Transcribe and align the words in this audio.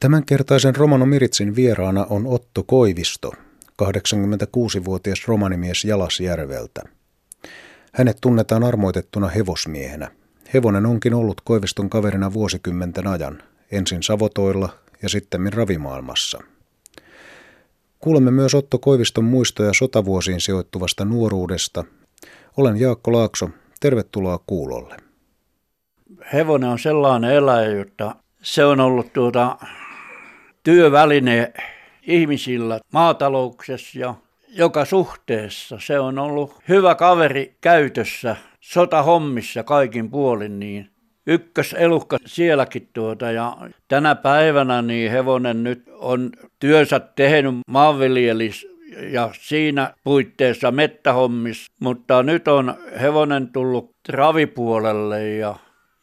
Tämänkertaisen 0.00 0.76
Romano 0.76 1.06
Miritsin 1.06 1.56
vieraana 1.56 2.06
on 2.10 2.26
Otto 2.26 2.62
Koivisto, 2.66 3.32
86-vuotias 3.82 5.28
romanimies 5.28 5.84
Jalasjärveltä. 5.84 6.82
Hänet 7.92 8.18
tunnetaan 8.20 8.64
armoitettuna 8.64 9.28
hevosmiehenä. 9.28 10.10
Hevonen 10.54 10.86
onkin 10.86 11.14
ollut 11.14 11.40
Koiviston 11.40 11.90
kaverina 11.90 12.32
vuosikymmenten 12.32 13.06
ajan, 13.06 13.42
ensin 13.70 14.02
Savotoilla 14.02 14.68
ja 15.02 15.08
sitten 15.08 15.52
ravimaailmassa. 15.52 16.38
Kuulemme 17.98 18.30
myös 18.30 18.54
Otto 18.54 18.78
Koiviston 18.78 19.24
muistoja 19.24 19.72
sotavuosiin 19.72 20.40
sijoittuvasta 20.40 21.04
nuoruudesta. 21.04 21.84
Olen 22.56 22.80
Jaakko 22.80 23.12
Laakso, 23.12 23.50
tervetuloa 23.80 24.40
kuulolle. 24.46 24.96
Hevonen 26.32 26.70
on 26.70 26.78
sellainen 26.78 27.30
eläjä, 27.30 27.82
että 27.82 28.14
se 28.42 28.64
on 28.64 28.80
ollut 28.80 29.12
tuota 29.12 29.56
työväline 30.62 31.52
ihmisillä 32.02 32.78
maatalouksessa 32.92 33.98
ja 33.98 34.14
joka 34.48 34.84
suhteessa. 34.84 35.78
Se 35.80 36.00
on 36.00 36.18
ollut 36.18 36.54
hyvä 36.68 36.94
kaveri 36.94 37.56
käytössä 37.60 38.36
sotahommissa 38.60 39.62
kaikin 39.62 40.10
puolin, 40.10 40.60
niin 40.60 40.90
ykköselukka 41.26 42.16
sielläkin 42.26 42.88
tuota 42.92 43.30
ja 43.30 43.56
tänä 43.88 44.14
päivänä 44.14 44.82
niin 44.82 45.10
hevonen 45.10 45.64
nyt 45.64 45.82
on 45.92 46.30
työnsä 46.58 47.00
tehnyt 47.00 47.54
maanviljelis 47.66 48.66
ja 49.10 49.30
siinä 49.32 49.94
puitteissa 50.04 50.70
mettähommissa, 50.70 51.72
mutta 51.80 52.22
nyt 52.22 52.48
on 52.48 52.74
hevonen 53.00 53.48
tullut 53.48 53.90
ravipuolelle 54.08 55.28
ja, 55.28 55.56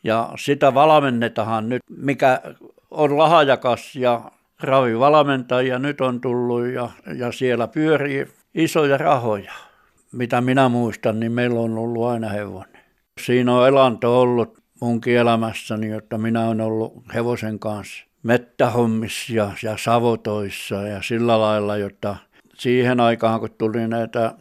ja 0.04 0.30
sitä 0.38 0.74
valmennetaan 0.74 1.70
nyt, 1.70 1.82
mikä 1.90 2.42
on 2.92 3.18
lahajakas 3.18 3.96
ja 3.96 4.32
ravivalmentajia 4.64 5.80
nyt 5.80 6.02
on 6.02 6.22
tullut 6.22 6.68
ja, 6.68 6.90
ja 7.16 7.32
siellä 7.32 7.68
pyörii 7.68 8.28
isoja 8.56 8.98
rahoja. 8.98 9.54
Mitä 10.12 10.42
minä 10.42 10.70
muistan, 10.70 11.20
niin 11.20 11.32
meillä 11.32 11.60
on 11.60 11.78
ollut 11.78 12.06
aina 12.06 12.30
hevonen. 12.30 12.82
Siinä 13.26 13.56
on 13.56 13.68
elanto 13.68 14.22
ollut 14.22 14.58
munkin 14.82 15.18
elämässäni, 15.18 15.92
että 15.92 16.18
minä 16.18 16.48
olen 16.48 16.62
ollut 16.62 16.94
hevosen 17.14 17.60
kanssa 17.60 18.06
mettähommissa 18.24 19.34
ja, 19.34 19.52
ja 19.64 19.78
savotoissa 19.78 20.76
ja 20.76 21.02
sillä 21.02 21.40
lailla, 21.40 21.78
jotta 21.78 22.16
siihen 22.56 23.00
aikaan 23.00 23.40
kun 23.40 23.50
tuli 23.58 23.88
näitä 23.88 24.34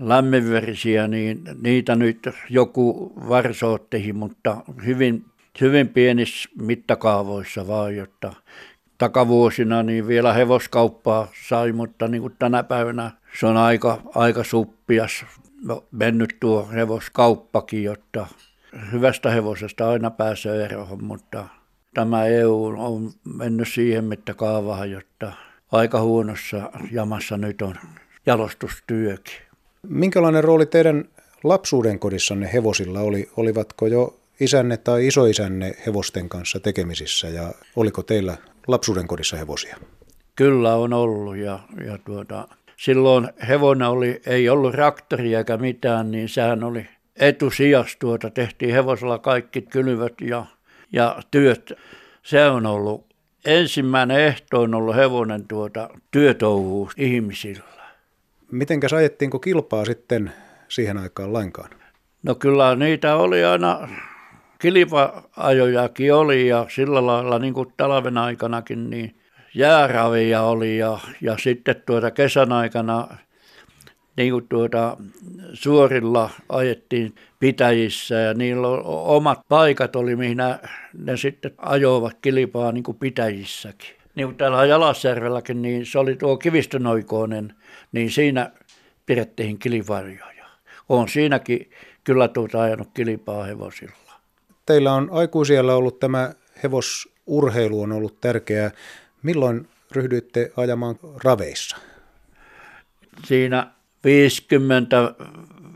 lämminverisiä, 0.00 1.08
niin 1.08 1.44
niitä 1.62 1.94
nyt 1.94 2.28
joku 2.50 3.12
varsootteihin, 3.28 4.16
mutta 4.16 4.56
hyvin, 4.86 5.24
hyvin 5.60 5.88
pienissä 5.88 6.48
mittakaavoissa 6.60 7.66
vaan, 7.66 7.96
jotta 7.96 8.32
takavuosina 9.02 9.82
niin 9.82 10.06
vielä 10.06 10.32
hevoskauppaa 10.32 11.28
sai, 11.48 11.72
mutta 11.72 12.08
niin 12.08 12.20
kuin 12.20 12.34
tänä 12.38 12.62
päivänä 12.62 13.10
se 13.40 13.46
on 13.46 13.56
aika, 13.56 14.02
aika 14.14 14.44
suppias 14.44 15.24
no, 15.64 15.84
mennyt 15.92 16.36
tuo 16.40 16.68
hevoskauppakin, 16.74 17.84
jotta 17.84 18.26
hyvästä 18.92 19.30
hevosesta 19.30 19.88
aina 19.88 20.10
pääsee 20.10 20.64
eroon, 20.64 21.04
mutta 21.04 21.48
tämä 21.94 22.26
EU 22.26 22.74
on 22.78 23.10
mennyt 23.36 23.68
siihen 23.74 24.04
mittakaavaan, 24.04 24.90
jotta 24.90 25.32
aika 25.72 26.00
huonossa 26.00 26.70
jamassa 26.92 27.36
nyt 27.36 27.62
on 27.62 27.74
jalostustyökin. 28.26 29.36
Minkälainen 29.82 30.44
rooli 30.44 30.66
teidän 30.66 31.04
lapsuuden 31.44 31.98
kodissanne 31.98 32.50
hevosilla 32.52 33.00
oli? 33.00 33.30
Olivatko 33.36 33.86
jo 33.86 34.18
isänne 34.40 34.76
tai 34.76 35.06
isoisänne 35.06 35.74
hevosten 35.86 36.28
kanssa 36.28 36.60
tekemisissä 36.60 37.28
ja 37.28 37.52
oliko 37.76 38.02
teillä 38.02 38.36
lapsuuden 38.66 39.06
kodissa 39.06 39.36
hevosia? 39.36 39.76
Kyllä 40.36 40.74
on 40.74 40.92
ollut 40.92 41.36
ja, 41.36 41.58
ja 41.86 41.98
tuota, 41.98 42.48
silloin 42.76 43.28
hevonen 43.48 43.88
oli, 43.88 44.20
ei 44.26 44.48
ollut 44.48 44.72
traktoria 44.72 45.38
eikä 45.38 45.56
mitään, 45.56 46.10
niin 46.10 46.28
sehän 46.28 46.64
oli 46.64 46.86
etusijas 47.16 47.96
tuota, 47.96 48.30
tehtiin 48.30 48.74
hevosella 48.74 49.18
kaikki 49.18 49.62
kylvöt 49.62 50.14
ja, 50.20 50.46
ja 50.92 51.16
työt. 51.30 51.72
Se 52.22 52.48
on 52.48 52.66
ollut 52.66 53.06
ensimmäinen 53.44 54.20
ehto 54.20 54.60
on 54.60 54.74
ollut 54.74 54.96
hevonen 54.96 55.48
tuota, 55.48 55.90
työtouhuus 56.10 56.92
ihmisillä. 56.96 57.64
Mitenkäs 58.50 58.92
ajettiinko 58.92 59.38
kilpaa 59.38 59.84
sitten 59.84 60.32
siihen 60.68 60.98
aikaan 60.98 61.32
lainkaan? 61.32 61.70
No 62.22 62.34
kyllä 62.34 62.76
niitä 62.76 63.16
oli 63.16 63.44
aina 63.44 63.88
kilpa-ajojakin 64.62 66.14
oli 66.14 66.48
ja 66.48 66.66
sillä 66.68 67.06
lailla 67.06 67.38
niin 67.38 67.54
kuin 67.54 67.72
talven 67.76 68.18
aikanakin 68.18 68.90
niin 68.90 69.14
jääravia 69.54 70.42
oli 70.42 70.78
ja, 70.78 70.98
ja 71.20 71.38
sitten 71.38 71.82
tuota 71.86 72.10
kesän 72.10 72.52
aikana 72.52 73.08
niin 74.16 74.32
kuin 74.32 74.48
tuota, 74.48 74.96
suorilla 75.52 76.30
ajettiin 76.48 77.14
pitäjissä 77.38 78.14
ja 78.14 78.34
niillä 78.34 78.68
omat 78.86 79.40
paikat 79.48 79.96
oli, 79.96 80.16
mihin 80.16 80.36
ne, 80.98 81.16
sitten 81.16 81.54
ajoivat 81.58 82.16
kilpaa 82.22 82.72
niin 82.72 82.84
kuin 82.84 82.98
pitäjissäkin. 82.98 83.96
Niin 84.14 84.26
kuin 84.26 84.36
täällä 84.36 84.64
Jalasjärvelläkin, 84.64 85.62
niin 85.62 85.86
se 85.86 85.98
oli 85.98 86.16
tuo 86.16 86.36
kivistönoikoinen, 86.36 87.54
niin 87.92 88.10
siinä 88.10 88.50
pidettiin 89.06 89.58
kilparjoja. 89.58 90.46
Olen 90.88 91.08
siinäkin 91.08 91.70
kyllä 92.04 92.28
tuota 92.28 92.62
ajanut 92.62 92.88
kilpaa 92.94 93.44
hevosilla 93.44 94.01
teillä 94.66 94.92
on 94.92 95.08
aikuisiellä 95.12 95.74
ollut 95.74 95.98
tämä 95.98 96.32
hevosurheilu 96.62 97.82
on 97.82 97.92
ollut 97.92 98.20
tärkeää. 98.20 98.70
Milloin 99.22 99.68
ryhdyitte 99.92 100.52
ajamaan 100.56 100.98
raveissa? 101.24 101.76
Siinä 103.24 103.70
50, 104.04 105.14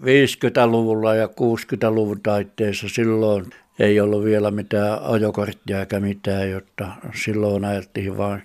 50-luvulla 0.02 1.14
ja 1.14 1.26
60-luvun 1.26 2.20
taitteessa 2.22 2.88
silloin 2.88 3.50
ei 3.78 4.00
ollut 4.00 4.24
vielä 4.24 4.50
mitään 4.50 5.03
ajokorttia 5.03 5.80
eikä 5.80 6.00
mitään, 6.00 6.50
jotta 6.50 6.88
silloin 7.24 7.64
ajettiin 7.64 8.16
vain 8.16 8.42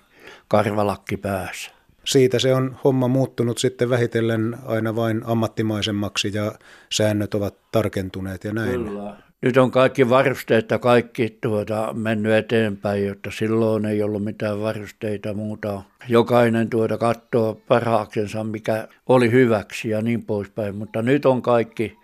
karvalakki 0.48 1.18
päässä. 1.18 1.72
Siitä 2.06 2.40
se 2.40 2.56
on 2.56 2.78
homma 2.84 3.08
muuttunut 3.08 3.58
sitten 3.58 3.90
vähitellen 3.90 4.58
aina 4.66 4.96
vain 4.96 5.22
ammattimaisemmaksi 5.26 6.32
ja 6.34 6.52
säännöt 6.92 7.34
ovat 7.34 7.56
tarkentuneet 7.72 8.44
ja 8.44 8.54
näin. 8.54 8.86
Kyllä, 8.86 9.18
nyt 9.42 9.58
on 9.58 9.72
kaikki 9.72 10.10
varusteet 10.10 10.72
ja 10.72 10.80
kaikki 10.80 11.38
tuota, 11.42 11.94
mennyt 11.94 12.34
eteenpäin, 12.34 13.08
jotta 13.08 13.32
silloin 13.32 13.86
ei 13.86 14.04
ollut 14.04 14.24
mitään 14.24 14.62
varusteita 14.62 15.34
muuta. 15.34 15.82
Jokainen 16.08 16.70
tuota 16.70 16.98
katsoo 16.98 17.62
parhaaksensa, 17.68 18.44
mikä 18.44 18.88
oli 19.10 19.32
hyväksi 19.32 19.90
ja 19.90 20.02
niin 20.02 20.26
poispäin. 20.26 20.76
Mutta 20.76 21.02
nyt 21.02 21.26
on 21.26 21.42
kaikki, 21.42 21.98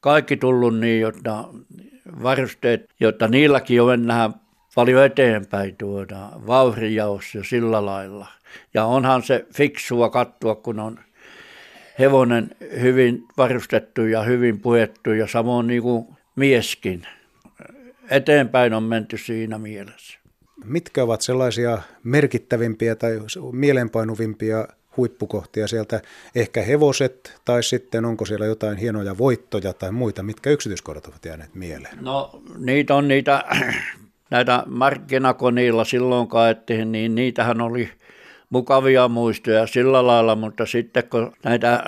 kaikki 0.00 0.36
tullut 0.36 0.78
niin, 0.78 1.00
jotta 1.00 1.44
varusteet, 2.22 2.90
jotta 3.00 3.28
niilläkin 3.28 3.76
jo 3.76 3.86
mennään 3.86 4.34
paljon 4.74 5.04
eteenpäin 5.04 5.76
tuota, 5.76 6.28
vauhrijaossa 6.46 7.38
ja 7.38 7.44
sillä 7.44 7.86
lailla. 7.86 8.26
Ja 8.74 8.84
onhan 8.84 9.22
se 9.22 9.46
fiksua 9.54 10.10
katsoa, 10.10 10.54
kun 10.54 10.80
on 10.80 10.98
hevonen 11.98 12.50
hyvin 12.80 13.24
varustettu 13.36 14.06
ja 14.06 14.22
hyvin 14.22 14.60
puettu 14.60 15.12
ja 15.12 15.26
samoin 15.26 15.66
niin 15.66 15.82
kuin 15.82 16.06
mieskin. 16.36 17.06
Eteenpäin 18.10 18.74
on 18.74 18.82
menty 18.82 19.18
siinä 19.18 19.58
mielessä. 19.58 20.18
Mitkä 20.64 21.02
ovat 21.02 21.20
sellaisia 21.20 21.78
merkittävimpiä 22.04 22.94
tai 22.94 23.20
mielenpainuvimpia 23.52 24.68
huippukohtia 24.96 25.68
sieltä? 25.68 26.02
Ehkä 26.34 26.62
hevoset 26.62 27.40
tai 27.44 27.62
sitten 27.62 28.04
onko 28.04 28.26
siellä 28.26 28.46
jotain 28.46 28.76
hienoja 28.76 29.18
voittoja 29.18 29.72
tai 29.72 29.92
muita? 29.92 30.22
Mitkä 30.22 30.50
yksityiskohdat 30.50 31.06
ovat 31.06 31.24
jääneet 31.24 31.54
mieleen? 31.54 31.98
No 32.00 32.42
niitä 32.58 32.94
on 32.94 33.08
niitä, 33.08 33.44
näitä 34.30 34.62
markkinakoneilla 34.66 35.84
silloin 35.84 36.28
kaettiin, 36.28 36.92
niin 36.92 37.14
niitähän 37.14 37.60
oli 37.60 37.90
mukavia 38.54 39.08
muistoja 39.08 39.66
sillä 39.66 40.06
lailla, 40.06 40.36
mutta 40.36 40.66
sitten 40.66 41.08
kun 41.08 41.32
näitä 41.44 41.84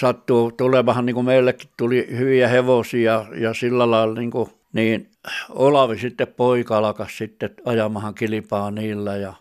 sattuu 0.00 0.52
tulemaan, 0.52 1.06
niin 1.06 1.14
kuin 1.14 1.26
meillekin 1.26 1.70
tuli 1.76 2.06
hyviä 2.10 2.48
hevosia 2.48 3.24
ja 3.36 3.54
sillä 3.54 3.90
lailla, 3.90 4.14
niin, 4.14 4.30
kuin, 4.30 4.50
niin 4.72 5.08
Olavi 5.50 5.98
sitten 5.98 6.26
poika 6.26 6.78
alkas 6.78 7.18
sitten 7.18 7.50
ajamahan 7.64 8.14
kilpaa 8.14 8.70
niillä 8.70 9.16
ja 9.16 9.32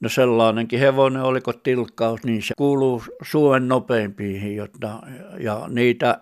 No 0.00 0.08
sellainenkin 0.08 0.80
hevonen, 0.80 1.22
oliko 1.22 1.52
tilkkaus, 1.52 2.24
niin 2.24 2.42
se 2.42 2.54
kuuluu 2.56 3.02
Suomen 3.22 3.68
nopeimpiin, 3.68 4.56
jotta, 4.56 5.02
ja 5.38 5.62
niitä 5.68 6.18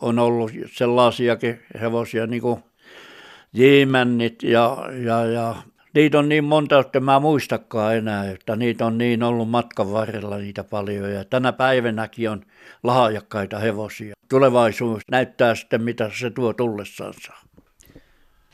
on 0.00 0.18
ollut 0.18 0.50
sellaisiakin 0.72 1.60
hevosia 1.80 2.26
niin 2.26 2.42
kuin 2.42 2.62
ja, 4.42 4.76
ja, 5.04 5.24
ja 5.24 5.54
niitä 5.94 6.18
on 6.18 6.28
niin 6.28 6.44
monta, 6.44 6.78
että 6.78 7.00
mä 7.00 7.20
muistakaan 7.20 7.96
enää, 7.96 8.30
että 8.30 8.56
niitä 8.56 8.86
on 8.86 8.98
niin 8.98 9.22
ollut 9.22 9.50
matkan 9.50 9.92
varrella 9.92 10.38
niitä 10.38 10.64
paljon 10.64 11.12
ja 11.12 11.24
tänä 11.24 11.52
päivänäkin 11.52 12.30
on 12.30 12.44
lahjakkaita 12.82 13.58
hevosia. 13.58 14.14
Tulevaisuus 14.28 15.02
näyttää 15.10 15.54
sitten, 15.54 15.82
mitä 15.82 16.10
se 16.14 16.30
tuo 16.30 16.52
tullessansa. 16.52 17.32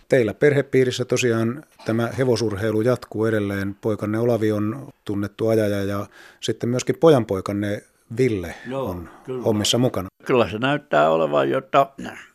Teillä 0.09 0.35
perhepiirissä 0.35 1.05
tosiaan 1.05 1.63
tämä 1.85 2.09
hevosurheilu 2.19 2.81
jatkuu 2.81 3.25
edelleen. 3.25 3.77
Poikanne 3.81 4.19
Olavi 4.19 4.53
on 4.53 4.89
tunnettu 5.05 5.49
ajaja 5.49 5.83
ja 5.83 6.07
sitten 6.41 6.69
myöskin 6.69 6.97
pojanpoikanne 7.01 7.83
Ville 8.17 8.55
Joo, 8.67 8.85
on 8.85 9.09
kyllä. 9.25 9.43
hommissa 9.43 9.79
mukana. 9.79 10.09
Kyllä 10.25 10.49
se 10.49 10.59
näyttää 10.59 11.11
olevan, 11.11 11.51
jotta 11.51 11.87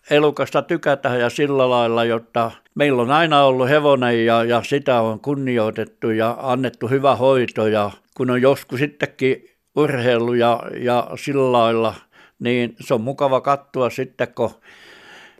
elukasta 0.09 0.61
tykätään 0.61 1.19
ja 1.19 1.29
sillä 1.29 1.69
lailla, 1.69 2.03
jotta 2.03 2.51
meillä 2.75 3.01
on 3.01 3.11
aina 3.11 3.43
ollut 3.43 3.69
hevonen 3.69 4.25
ja, 4.25 4.43
ja 4.43 4.63
sitä 4.63 5.01
on 5.01 5.19
kunnioitettu 5.19 6.09
ja 6.09 6.37
annettu 6.39 6.87
hyvä 6.87 7.15
hoito 7.15 7.67
ja 7.67 7.91
kun 8.17 8.29
on 8.29 8.41
joskus 8.41 8.79
sittenkin 8.79 9.49
urheilu 9.75 10.33
ja, 10.33 10.59
ja 10.77 11.07
sillä 11.15 11.51
lailla, 11.51 11.95
niin 12.39 12.75
se 12.79 12.93
on 12.93 13.01
mukava 13.01 13.41
katsoa 13.41 13.89
sitten, 13.89 14.27
kun 14.35 14.51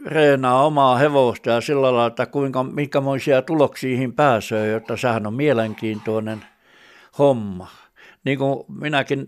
reenaa 0.05 0.65
omaa 0.65 0.97
hevosta 0.97 1.49
ja 1.49 1.61
sillä 1.61 1.81
lailla, 1.81 2.05
että 2.05 2.25
kuinka, 2.25 2.63
minkämoisia 2.63 3.41
tuloksiin 3.41 4.13
pääsee, 4.13 4.67
jotta 4.71 4.97
sehän 4.97 5.27
on 5.27 5.33
mielenkiintoinen 5.33 6.45
homma. 7.17 7.67
Niin 8.25 8.37
kuin 8.37 8.65
minäkin 8.79 9.27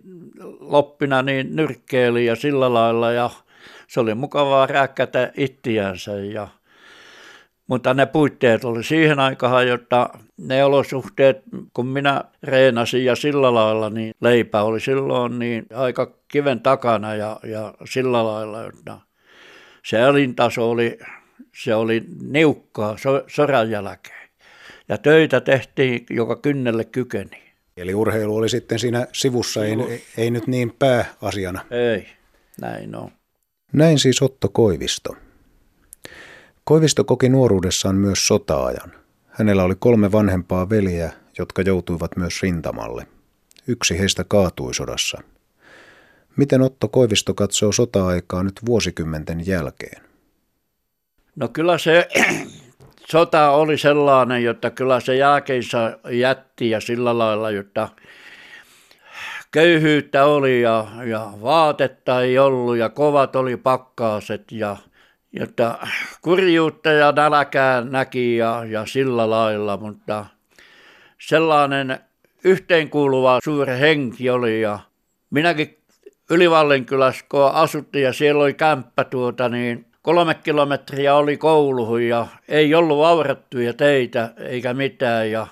loppina 0.60 1.22
niin 1.22 1.56
nyrkkeilin 1.56 2.26
ja 2.26 2.36
sillä 2.36 2.74
lailla 2.74 3.12
ja 3.12 3.30
se 3.92 4.00
oli 4.00 4.16
mukavaa 4.16 4.68
rääkkätä 4.68 5.32
ittiänsä 5.38 6.12
ja 6.12 6.48
mutta 7.68 7.94
ne 7.94 8.06
puitteet 8.06 8.66
oli 8.66 8.84
siihen 8.84 9.20
aikaan, 9.20 9.68
jotta 9.68 10.10
ne 10.38 10.64
olosuhteet, 10.64 11.42
kun 11.74 11.88
minä 11.88 12.24
reenasin 12.44 13.06
ja 13.06 13.16
sillä 13.16 13.54
lailla, 13.54 13.90
niin 13.90 14.14
leipä 14.22 14.62
oli 14.62 14.80
silloin 14.80 15.40
niin 15.40 15.66
aika 15.74 16.12
kiven 16.28 16.60
takana 16.60 17.16
ja, 17.16 17.40
ja 17.44 17.74
sillä 17.86 18.26
lailla, 18.26 18.66
että 18.66 18.98
se 19.86 20.02
elintaso 20.02 20.70
oli, 20.70 21.00
se 21.56 21.76
oli 21.76 22.04
niukkaa 22.22 22.98
so, 22.98 23.24
soran 23.28 23.70
jälkeen. 23.70 24.30
Ja 24.90 24.98
töitä 24.98 25.42
tehtiin, 25.42 26.06
joka 26.10 26.36
kynnelle 26.36 26.86
kykeni. 26.86 27.44
Eli 27.78 27.94
urheilu 27.94 28.36
oli 28.36 28.50
sitten 28.50 28.80
siinä 28.80 29.08
sivussa, 29.14 29.66
ei, 29.66 30.04
ei 30.18 30.32
nyt 30.32 30.48
niin 30.48 30.76
pääasiana. 30.80 31.62
Ei, 31.72 32.08
näin 32.62 32.96
on. 32.96 33.21
Näin 33.74 34.00
siis 34.00 34.22
Otto 34.22 34.50
Koivisto. 34.50 35.16
Koivisto 36.64 37.04
koki 37.04 37.30
nuoruudessaan 37.30 37.96
myös 37.96 38.28
sota-ajan. 38.28 38.92
Hänellä 39.28 39.64
oli 39.64 39.76
kolme 39.80 40.12
vanhempaa 40.12 40.70
veljeä, 40.70 41.12
jotka 41.38 41.62
joutuivat 41.62 42.18
myös 42.18 42.42
rintamalle. 42.42 43.08
Yksi 43.68 44.00
heistä 44.00 44.24
kaatui 44.28 44.74
sodassa. 44.74 45.22
Miten 46.36 46.62
Otto 46.62 46.88
Koivisto 46.88 47.34
katsoo 47.34 47.72
sota-aikaa 47.72 48.44
nyt 48.44 48.60
vuosikymmenten 48.66 49.48
jälkeen? 49.48 50.02
No 51.36 51.48
kyllä 51.48 51.78
se 51.78 52.08
sota 53.12 53.52
oli 53.52 53.78
sellainen, 53.78 54.50
että 54.50 54.70
kyllä 54.70 55.00
se 55.00 55.16
jälkeensä 55.16 55.98
jätti 56.10 56.70
ja 56.70 56.80
sillä 56.80 57.18
lailla, 57.18 57.50
että 57.50 57.90
köyhyyttä 59.52 60.26
oli 60.26 60.62
ja, 60.62 60.88
ja 61.04 61.32
vaatetta 61.42 62.22
ei 62.22 62.40
ollut 62.40 62.78
ja 62.78 62.90
kovat 62.90 63.36
oli 63.36 63.58
pakkaaset 63.58 64.52
ja 64.52 64.78
jotta 65.34 65.88
kurjuutta 66.22 66.92
ja 66.92 67.12
nälkää 67.12 67.82
näki 67.82 68.38
ja, 68.38 68.66
ja 68.70 68.86
sillä 68.86 69.30
lailla, 69.30 69.78
mutta 69.78 70.26
sellainen 71.22 72.00
yhteenkuuluva 72.44 73.40
suuri 73.44 73.80
henki 73.80 74.30
oli 74.30 74.62
ja 74.62 74.80
minäkin 75.30 75.78
Ylivallinkylässä, 76.30 77.26
kun 77.30 77.52
asuttiin 77.54 78.04
ja 78.04 78.14
siellä 78.14 78.44
oli 78.44 78.54
kämppä 78.54 79.04
tuota, 79.04 79.50
niin 79.50 79.86
kolme 80.02 80.34
kilometriä 80.34 81.16
oli 81.16 81.38
kouluun 81.38 82.04
ja 82.04 82.28
ei 82.48 82.76
ollut 82.76 83.06
aurattuja 83.06 83.74
teitä 83.74 84.34
eikä 84.38 84.74
mitään 84.74 85.32
ja 85.32 85.48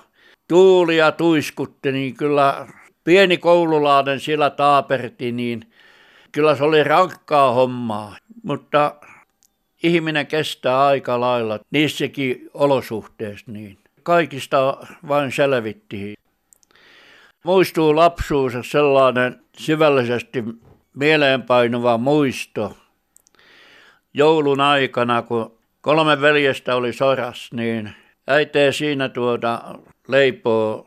tuulia 0.48 1.12
tuiskutti, 1.12 1.92
niin 1.92 2.14
kyllä 2.14 2.66
pieni 3.10 3.38
koululainen 3.38 4.20
siellä 4.20 4.50
taaperti, 4.50 5.32
niin 5.32 5.72
kyllä 6.32 6.56
se 6.56 6.64
oli 6.64 6.84
rankkaa 6.84 7.52
hommaa, 7.52 8.16
mutta 8.42 8.94
ihminen 9.82 10.26
kestää 10.26 10.86
aika 10.86 11.20
lailla 11.20 11.58
niissäkin 11.70 12.50
olosuhteissa 12.54 13.52
niin. 13.52 13.78
Kaikista 14.02 14.76
vain 15.08 15.32
selvittiin. 15.32 16.16
Muistuu 17.44 17.96
lapsuus 17.96 18.52
sellainen 18.62 19.40
syvällisesti 19.58 20.44
mieleenpainuva 20.96 21.98
muisto. 21.98 22.76
Joulun 24.14 24.60
aikana, 24.60 25.22
kun 25.22 25.58
kolme 25.80 26.20
veljestä 26.20 26.76
oli 26.76 26.92
soras, 26.92 27.52
niin 27.52 27.92
äitee 28.26 28.72
siinä 28.72 29.08
tuota 29.08 29.78
leipoo 30.08 30.86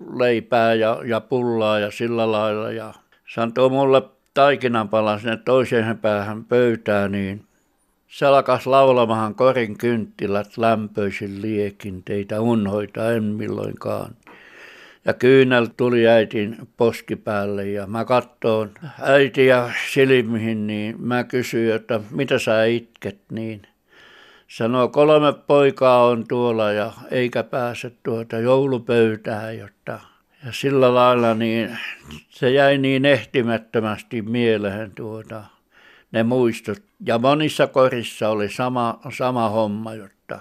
joululeipää 0.00 0.74
ja, 0.74 1.00
ja 1.04 1.20
pullaa 1.20 1.78
ja 1.78 1.90
sillä 1.90 2.32
lailla. 2.32 2.72
Ja 2.72 2.94
se 3.34 3.40
antoi 3.40 3.70
mulle 3.70 4.02
taikinanpala 4.34 5.18
sinne 5.18 5.36
toiseen 5.36 5.98
päähän 5.98 6.44
pöytää, 6.44 7.08
niin 7.08 7.44
se 8.08 8.26
alkas 8.26 8.66
laulamahan 8.66 9.34
korin 9.34 9.78
kynttilät 9.78 10.56
lämpöisin 10.56 11.42
liekin, 11.42 12.02
teitä 12.02 12.40
unhoita 12.40 13.12
en 13.12 13.24
milloinkaan. 13.24 14.14
Ja 15.04 15.12
kyynel 15.12 15.66
tuli 15.76 16.08
äitin 16.08 16.56
poskipäälle 16.76 17.68
ja 17.68 17.86
mä 17.86 18.04
kattoon 18.04 18.70
äitiä 19.00 19.72
silmiin, 19.92 20.66
niin 20.66 20.96
mä 20.98 21.24
kysyin, 21.24 21.74
että 21.74 22.00
mitä 22.10 22.38
sä 22.38 22.64
itket, 22.64 23.18
niin 23.32 23.62
sanoo 24.56 24.88
kolme 24.88 25.32
poikaa 25.46 26.04
on 26.06 26.24
tuolla 26.28 26.72
ja 26.72 26.92
eikä 27.10 27.42
pääse 27.42 27.92
tuota 28.02 28.38
joulupöytään, 28.38 29.58
jotta 29.58 30.00
ja 30.46 30.52
sillä 30.52 30.94
lailla 30.94 31.34
niin 31.34 31.78
se 32.28 32.50
jäi 32.50 32.78
niin 32.78 33.04
ehtimättömästi 33.04 34.22
mieleen 34.22 34.92
tuota, 34.94 35.44
ne 36.12 36.22
muistot. 36.22 36.78
Ja 37.06 37.18
monissa 37.18 37.66
korissa 37.66 38.28
oli 38.28 38.48
sama, 38.48 39.00
sama 39.16 39.48
homma, 39.48 39.94
jotta 39.94 40.40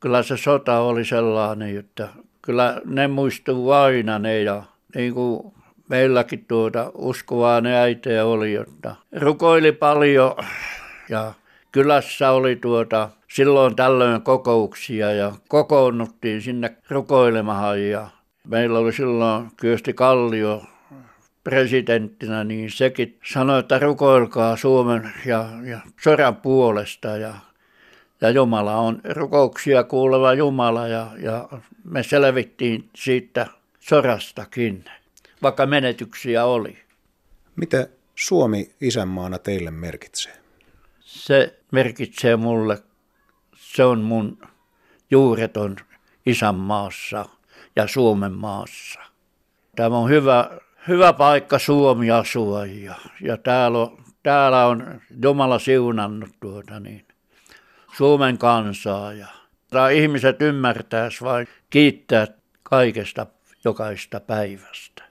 kyllä 0.00 0.22
se 0.22 0.36
sota 0.36 0.78
oli 0.78 1.04
sellainen, 1.04 1.78
että 1.78 2.08
kyllä 2.42 2.80
ne 2.84 3.08
muistuu 3.08 3.70
aina 3.70 4.18
ne 4.18 4.42
ja 4.42 4.62
niin 4.94 5.14
kuin 5.14 5.54
meilläkin 5.88 6.44
tuota 6.48 6.90
uskovaa 6.94 7.60
ne 7.60 7.76
äitejä 7.76 8.24
oli, 8.24 8.52
jotta 8.52 8.96
rukoili 9.20 9.72
paljon 9.72 10.34
ja 11.08 11.32
kylässä 11.72 12.30
oli 12.30 12.56
tuota 12.56 13.10
silloin 13.34 13.76
tällöin 13.76 14.22
kokouksia 14.22 15.12
ja 15.12 15.32
kokoonnuttiin 15.48 16.42
sinne 16.42 16.76
rukoilemahan 16.88 17.82
ja 17.82 18.08
meillä 18.44 18.78
oli 18.78 18.92
silloin 18.92 19.50
Kyösti 19.56 19.92
Kallio 19.92 20.62
presidenttinä, 21.44 22.44
niin 22.44 22.70
sekin 22.70 23.18
sanoi, 23.32 23.60
että 23.60 23.78
rukoilkaa 23.78 24.56
Suomen 24.56 25.12
ja, 25.26 25.48
ja 25.64 25.80
soran 26.02 26.36
puolesta 26.36 27.08
ja, 27.08 27.34
ja 28.20 28.30
Jumala 28.30 28.76
on 28.76 29.00
rukouksia 29.04 29.84
kuuleva 29.84 30.34
Jumala 30.34 30.88
ja, 30.88 31.10
ja 31.18 31.48
me 31.84 32.02
selvittiin 32.02 32.88
siitä 32.96 33.46
sorastakin, 33.80 34.84
vaikka 35.42 35.66
menetyksiä 35.66 36.44
oli. 36.44 36.78
Mitä 37.56 37.88
Suomi 38.14 38.70
isänmaana 38.80 39.38
teille 39.38 39.70
merkitsee? 39.70 40.39
Se 41.10 41.60
merkitsee 41.72 42.36
mulle, 42.36 42.78
se 43.56 43.84
on 43.84 44.00
mun 44.00 44.38
juureton 45.10 45.76
isänmaassa 46.26 47.24
ja 47.76 47.86
Suomen 47.86 48.32
maassa. 48.32 49.00
Tämä 49.76 49.98
on 49.98 50.10
hyvä 50.10 50.60
hyvä 50.88 51.12
paikka 51.12 51.58
Suomi 51.58 52.10
asua 52.10 52.66
ja, 52.66 52.94
ja 53.20 53.36
täällä, 53.36 53.78
on, 53.78 54.04
täällä 54.22 54.66
on 54.66 55.00
Jumala 55.22 55.58
siunannut 55.58 56.30
tuota 56.40 56.80
niin, 56.80 57.06
Suomen 57.96 58.38
kansaa 58.38 59.12
ja, 59.12 59.26
ja 59.72 59.88
ihmiset 59.88 60.42
ymmärtäisi 60.42 61.24
vain 61.24 61.48
kiittää 61.70 62.26
kaikesta 62.62 63.26
jokaista 63.64 64.20
päivästä. 64.20 65.02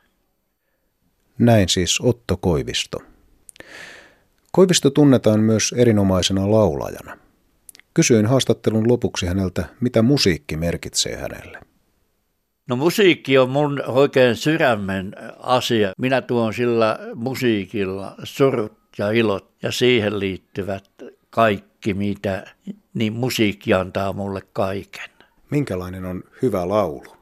Näin 1.37 1.69
siis 1.69 2.01
Otto 2.01 2.37
Koivisto. 2.37 2.97
Koivisto 4.51 4.89
tunnetaan 4.89 5.39
myös 5.39 5.73
erinomaisena 5.77 6.51
laulajana. 6.51 7.17
Kysyin 7.93 8.25
haastattelun 8.25 8.87
lopuksi 8.87 9.25
häneltä, 9.25 9.65
mitä 9.79 10.01
musiikki 10.01 10.57
merkitsee 10.57 11.15
hänelle. 11.15 11.59
No 12.67 12.75
musiikki 12.75 13.37
on 13.37 13.49
mun 13.49 13.83
oikein 13.87 14.35
sydämen 14.35 15.15
asia. 15.39 15.93
Minä 15.97 16.21
tuon 16.21 16.53
sillä 16.53 16.99
musiikilla 17.15 18.15
surut 18.23 18.77
ja 18.97 19.11
ilot 19.11 19.51
ja 19.63 19.71
siihen 19.71 20.19
liittyvät 20.19 20.89
kaikki, 21.29 21.93
mitä, 21.93 22.55
niin 22.93 23.13
musiikki 23.13 23.73
antaa 23.73 24.13
mulle 24.13 24.41
kaiken. 24.53 25.09
Minkälainen 25.49 26.05
on 26.05 26.23
hyvä 26.41 26.69
laulu? 26.69 27.15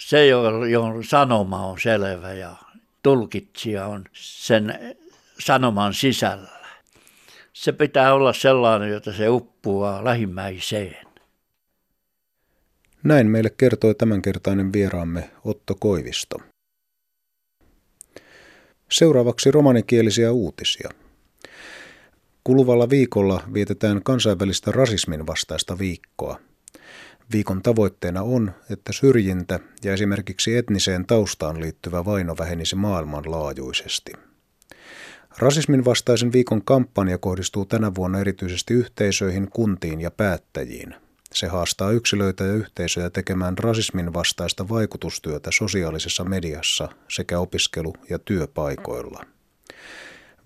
Se, 0.00 0.26
johon 0.70 1.04
sanoma 1.04 1.66
on 1.66 1.80
selvä 1.80 2.32
ja 2.32 2.56
tulkitsija 3.02 3.86
on 3.86 4.04
sen 4.12 4.78
sanoman 5.38 5.94
sisällä. 5.94 6.56
se 7.52 7.72
pitää 7.72 8.14
olla 8.14 8.32
sellainen, 8.32 8.90
jota 8.90 9.12
se 9.12 9.28
uppuaa 9.28 10.04
lähimmäiseen. 10.04 11.06
Näin 13.02 13.30
meille 13.30 13.50
kertoi 13.50 13.94
tämänkertainen 13.94 14.72
vieraamme 14.72 15.30
Otto 15.44 15.74
Koivisto. 15.80 16.36
Seuraavaksi 18.90 19.50
romanikielisiä 19.50 20.32
uutisia. 20.32 20.90
Kuluvalla 22.44 22.90
viikolla 22.90 23.42
vietetään 23.52 24.02
kansainvälistä 24.02 24.72
rasismin 24.72 25.26
vastaista 25.26 25.78
viikkoa. 25.78 26.40
Viikon 27.32 27.62
tavoitteena 27.62 28.22
on, 28.22 28.52
että 28.70 28.92
syrjintä 28.92 29.60
ja 29.84 29.92
esimerkiksi 29.92 30.56
etniseen 30.56 31.06
taustaan 31.06 31.60
liittyvä 31.60 32.04
vaino 32.04 32.34
vähenisi 32.38 32.76
maailmanlaajuisesti. 32.76 34.12
Rasismin 35.38 35.84
vastaisen 35.84 36.32
viikon 36.32 36.64
kampanja 36.64 37.18
kohdistuu 37.18 37.64
tänä 37.64 37.94
vuonna 37.94 38.20
erityisesti 38.20 38.74
yhteisöihin, 38.74 39.50
kuntiin 39.50 40.00
ja 40.00 40.10
päättäjiin. 40.10 40.94
Se 41.32 41.46
haastaa 41.46 41.90
yksilöitä 41.90 42.44
ja 42.44 42.52
yhteisöjä 42.52 43.10
tekemään 43.10 43.58
rasismin 43.58 44.12
vastaista 44.14 44.68
vaikutustyötä 44.68 45.50
sosiaalisessa 45.52 46.24
mediassa 46.24 46.88
sekä 47.08 47.38
opiskelu- 47.38 47.92
ja 48.10 48.18
työpaikoilla. 48.18 49.24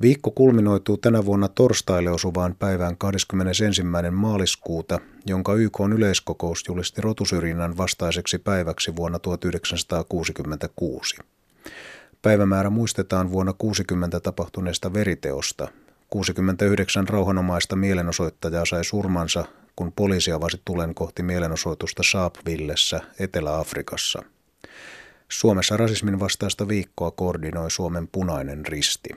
Viikko 0.00 0.30
kulminoituu 0.30 0.97
tänä 0.97 1.25
vuonna 1.25 1.49
torstaille 1.49 2.11
osuvaan 2.11 2.54
päivään 2.59 2.97
21. 2.97 3.82
maaliskuuta, 4.11 4.99
jonka 5.26 5.54
YK 5.54 5.80
yleiskokous 5.94 6.64
julisti 6.68 7.00
rotusyrjinnän 7.00 7.76
vastaiseksi 7.76 8.38
päiväksi 8.38 8.97
vuonna 8.97 9.18
1966. 9.18 11.16
Päivämäärä 12.23 12.71
muistetaan 12.71 13.31
vuonna 13.31 13.53
60 13.53 14.21
tapahtuneesta 14.21 14.93
veriteosta. 14.93 15.69
69 16.11 17.09
rauhanomaista 17.09 17.77
mielenosoittajaa 17.77 18.65
sai 18.65 18.85
surmansa, 18.85 19.45
kun 19.77 19.93
poliisi 19.93 20.33
avasi 20.33 20.62
tulen 20.65 20.95
kohti 20.95 21.23
mielenosoitusta 21.23 22.03
Saapvillessä, 22.11 23.00
Etelä-Afrikassa. 23.19 24.23
Suomessa 25.29 25.77
rasismin 25.77 26.21
vastaista 26.21 26.69
viikkoa 26.69 27.11
koordinoi 27.11 27.71
Suomen 27.71 28.09
punainen 28.09 28.67
risti. 28.67 29.09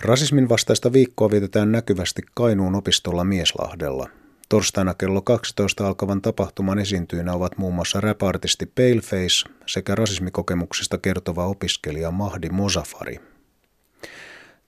Rasismin 0.00 0.48
vastaista 0.48 0.92
viikkoa 0.92 1.30
vietetään 1.30 1.72
näkyvästi 1.72 2.22
Kainuun 2.34 2.74
opistolla 2.74 3.24
Mieslahdella. 3.24 4.08
Torstaina 4.54 4.94
kello 4.94 5.22
12 5.22 5.86
alkavan 5.86 6.22
tapahtuman 6.22 6.78
esiintyinä 6.78 7.32
ovat 7.32 7.58
muun 7.58 7.74
muassa 7.74 8.00
rap-artisti 8.00 8.66
Paleface 8.66 9.50
sekä 9.66 9.94
rasismikokemuksista 9.94 10.98
kertova 10.98 11.46
opiskelija 11.46 12.10
Mahdi 12.10 12.48
Mosafari. 12.48 13.20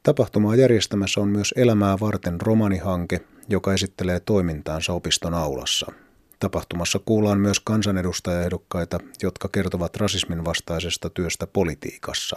Tapahtumaa 0.03 0.57
järjestämässä 0.57 1.21
on 1.21 1.29
myös 1.29 1.55
Elämää 1.57 1.97
varten 2.01 2.41
romanihanke, 2.41 3.21
joka 3.49 3.75
esittelee 3.75 4.21
toimintaansa 4.21 4.93
opiston 4.93 5.35
aulassa. 5.35 5.93
Tapahtumassa 6.41 6.99
kuullaan 7.05 7.39
myös 7.41 7.61
kansanedustajaehdokkaita, 7.61 8.99
jotka 9.23 9.49
kertovat 9.49 9.97
rasismin 9.97 10.45
vastaisesta 10.45 11.11
työstä 11.11 11.47
politiikassa. 11.47 12.37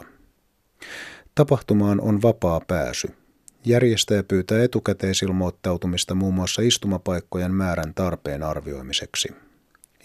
Tapahtumaan 1.36 2.01
on 2.01 2.22
vapaa 2.22 2.62
pääsy. 2.68 3.19
Järjestäjä 3.66 4.24
pyytää 4.24 4.63
etukäteisilmoittautumista 4.63 6.16
muun 6.16 6.34
muassa 6.34 6.62
istumapaikkojen 6.62 7.54
määrän 7.54 7.94
tarpeen 7.94 8.44
arvioimiseksi. 8.44 9.30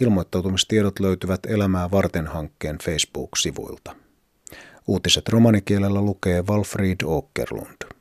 Ilmoittautumistiedot 0.01 1.01
löytyvät 1.01 1.47
Elämää 1.47 1.91
varten 1.91 2.27
hankkeen 2.27 2.79
Facebook-sivuilta. 2.79 3.97
Uutiset 4.87 5.29
romanikielellä 5.29 6.03
lukee 6.03 6.43
Walfried 6.43 6.97
Åkerlund. 7.05 7.95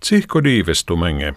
Tsihko 0.00 0.44
diivestumenge. 0.44 1.34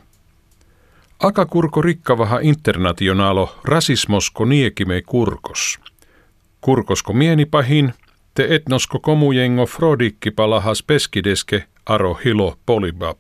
Akakurko 1.19 1.81
rikkavaha 1.81 2.39
internationalo 2.39 3.59
rasismosko 3.63 4.45
niekime 4.45 5.01
kurkos. 5.01 5.79
Kurkosko 6.61 7.13
mienipahin, 7.13 7.93
te 8.33 8.55
etnosko 8.55 8.99
komujengo 8.99 9.65
palahas 10.35 10.83
peskideske 10.83 11.63
aro 11.85 12.13
hilo 12.13 12.57
poliba. 12.65 13.15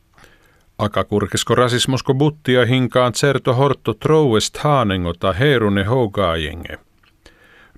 Akakurkesko 0.77 1.55
rasismosko 1.55 2.13
buttia 2.13 2.65
hinkaan 2.65 3.13
certo 3.13 3.53
horto 3.53 3.93
trouest 3.93 4.57
haanengo 4.57 5.13
ta 5.13 5.33
herune 5.33 5.83
hogaajenge. 5.83 6.77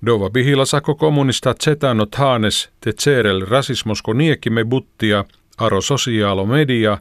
Dova 0.06 0.30
bihila 0.30 0.66
sako 0.66 0.96
kommunista 0.96 1.56
zetano 1.64 2.06
taanes 2.06 2.70
te 2.80 2.94
cerel 2.94 3.46
rasismosko 3.46 4.14
niekime 4.14 4.64
buttia 4.64 5.26
aro 5.58 5.82
sosiaalo 5.82 6.46
media 6.46 6.98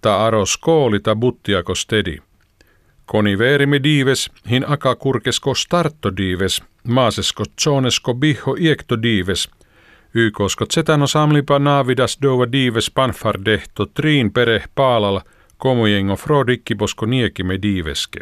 ta 0.00 0.26
aro 0.26 0.46
skooli 0.46 1.00
ta 1.00 1.16
buttiako 1.16 1.74
stedi. 1.74 2.18
Koni 3.06 3.38
veerimi 3.38 3.82
diives, 3.82 4.30
hin 4.50 4.64
akakurkesko 4.68 5.54
starto 5.54 6.16
diives, 6.16 6.62
maasesko 6.88 7.44
zonesko 7.64 8.14
biho 8.14 8.56
iekto 8.58 9.02
diives– 9.02 9.48
YKsko 10.14 10.66
tsetano 10.66 11.06
samlipa 11.06 11.58
naavidas 11.58 12.18
dova 12.22 12.52
diives 12.52 12.90
panfardehto 12.90 13.86
triin 13.86 14.32
pereh 14.32 14.64
paalal 14.74 15.20
komujengo 15.58 16.16
frodikkiposko 16.16 17.06
niekime 17.06 17.62
diiveske. 17.62 18.20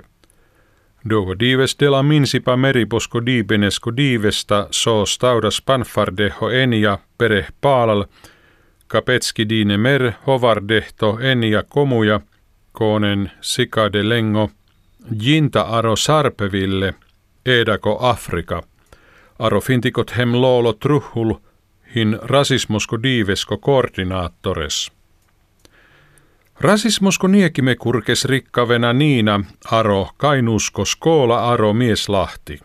Dova 1.11 1.35
diives 1.41 1.77
dela 1.81 2.03
minsipa 2.03 2.57
meriposko 2.57 3.27
diipenesko 3.27 3.97
diivesta 3.97 4.67
so 4.71 5.07
staudas 5.07 5.63
panfardeho 5.63 6.51
enia 6.51 6.99
pereh 7.19 7.49
paalal 7.61 8.05
kapetski 8.89 9.49
diine 9.49 9.77
mer 9.77 10.13
hovardehto 10.27 11.19
enia 11.21 11.63
komuja 11.63 12.21
koonen 12.73 13.31
sikade 13.41 14.09
lengo 14.09 14.51
jinta 15.25 15.61
aro 15.61 15.97
sarpeville 15.97 16.95
edako 17.47 17.99
Afrika. 18.01 18.63
Aro 19.39 19.61
fintikot 19.61 20.17
hem 20.17 20.33
loolo 20.33 20.73
truhul 20.73 21.35
hin 21.95 22.19
rasismosko 22.23 23.03
diivesko 23.03 23.59
koordinaatores. 23.59 24.93
Rasismosko 26.61 27.29
niekime 27.29 27.75
kurkes 27.77 28.25
rikkavena 28.25 28.93
niina 28.93 29.41
aro 29.71 30.09
kainusko 30.17 30.85
skoola 30.85 31.51
aro 31.53 31.73
mieslahti. 31.73 32.61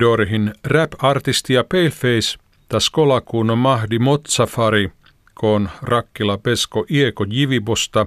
Dorhin 0.00 0.52
rap-artisti 0.64 1.54
ja 1.54 1.64
paleface 1.64 2.38
ta 2.68 2.80
skolakuuno 2.80 3.56
mahdi 3.56 3.98
motsafari 3.98 4.90
koon 5.34 5.68
rakkila 5.82 6.38
pesko 6.38 6.86
ieko 6.90 7.26
jivibosta 7.30 8.06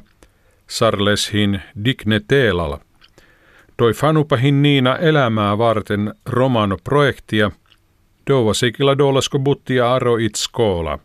sarleshin 0.68 1.62
digne 1.86 2.22
teelala. 2.28 2.80
Doi 3.80 3.94
fanupahin 3.94 4.62
niina 4.62 4.98
elämää 4.98 5.58
varten 5.58 6.14
romano 6.26 6.78
projektia– 6.84 7.52
Dova 8.28 8.54
sikila 8.54 8.98
dolasko 8.98 9.40
buttia 9.40 9.94
aro 9.94 10.18
it 10.18 10.36
skola. 10.36 11.00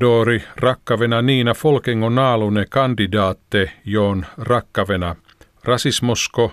Dori 0.00 0.44
rakkavena 0.56 1.22
Niina 1.22 1.54
Folkengo 1.54 2.08
naalune 2.08 2.66
kandidaatte 2.66 3.70
joon 3.84 4.26
rakkavena 4.38 5.16
rasismosko 5.64 6.52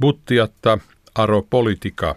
buttiatta 0.00 0.78
aro 1.14 1.42
politika. 1.42 2.14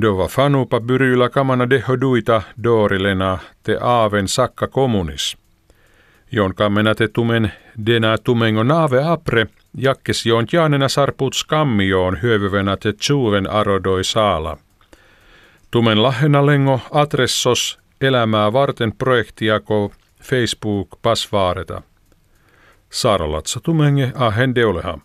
Dova 0.00 0.28
fanupa 0.28 0.80
byryllä 0.80 1.28
kamana 1.28 1.70
dehoduita 1.70 2.42
dorilena 2.62 3.38
te 3.62 3.78
aaven 3.80 4.28
sakka 4.28 4.66
kommunis. 4.66 5.36
Jon 6.32 6.54
kammena 6.54 6.94
te 6.94 7.08
tumen 7.08 7.52
dena 7.86 8.18
tumengo 8.18 8.62
naave 8.62 9.04
apre, 9.04 9.46
jakkes 9.76 10.26
joon 10.26 10.46
jaanena 10.52 10.88
sarput 10.88 11.34
skammioon 11.34 12.18
hyövyvenä 12.22 12.76
te 12.76 12.92
tsuuven 12.92 13.50
arodoi 13.50 14.04
saala. 14.04 14.56
Tumen 15.70 16.02
lengo 16.46 16.80
adressos 16.90 17.78
elämää 18.00 18.52
varten 18.52 18.92
projektiako 18.98 19.92
Facebook 20.22 20.88
pasvaareta. 21.02 21.82
Saaralatsa 22.90 23.60
tumenge 23.62 24.12
ahen 24.14 24.54
deoleha. 24.54 24.98